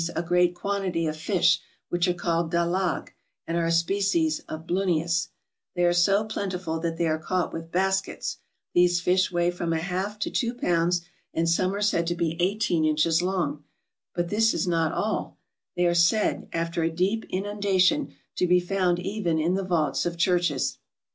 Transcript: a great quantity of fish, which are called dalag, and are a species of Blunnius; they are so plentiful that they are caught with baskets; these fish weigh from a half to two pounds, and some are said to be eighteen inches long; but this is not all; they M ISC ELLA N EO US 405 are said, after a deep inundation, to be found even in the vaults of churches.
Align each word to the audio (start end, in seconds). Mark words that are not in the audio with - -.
a 0.15 0.23
great 0.23 0.55
quantity 0.55 1.05
of 1.05 1.15
fish, 1.15 1.61
which 1.89 2.07
are 2.07 2.13
called 2.15 2.51
dalag, 2.51 3.09
and 3.45 3.55
are 3.55 3.67
a 3.67 3.71
species 3.71 4.39
of 4.49 4.65
Blunnius; 4.65 5.27
they 5.75 5.83
are 5.85 5.93
so 5.93 6.23
plentiful 6.23 6.79
that 6.79 6.97
they 6.97 7.05
are 7.05 7.19
caught 7.19 7.53
with 7.53 7.71
baskets; 7.71 8.37
these 8.73 8.99
fish 8.99 9.31
weigh 9.31 9.51
from 9.51 9.71
a 9.73 9.77
half 9.77 10.17
to 10.17 10.31
two 10.31 10.55
pounds, 10.55 11.01
and 11.35 11.47
some 11.47 11.75
are 11.75 11.83
said 11.83 12.07
to 12.07 12.15
be 12.15 12.35
eighteen 12.41 12.83
inches 12.83 13.21
long; 13.21 13.63
but 14.15 14.29
this 14.29 14.55
is 14.55 14.67
not 14.67 14.91
all; 14.91 15.37
they 15.75 15.85
M 15.85 15.91
ISC 15.91 16.11
ELLA 16.13 16.21
N 16.23 16.27
EO 16.27 16.31
US 16.31 16.49
405 16.49 16.49
are 16.49 16.49
said, 16.49 16.59
after 16.59 16.81
a 16.83 16.95
deep 16.95 17.25
inundation, 17.29 18.15
to 18.37 18.47
be 18.47 18.59
found 18.59 18.97
even 18.97 19.37
in 19.37 19.53
the 19.53 19.61
vaults 19.63 20.07
of 20.07 20.17
churches. 20.17 20.79